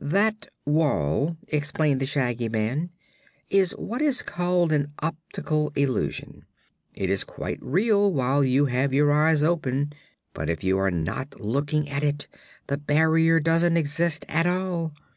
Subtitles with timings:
[0.00, 2.90] "That wall," explained the Shaggy Man,
[3.48, 6.44] "is what is called an optical illusion.
[6.94, 9.92] It is quite real while you have your eyes open,
[10.32, 12.26] but if you are not looking at it
[12.66, 14.92] the barrier doesn't exist at all.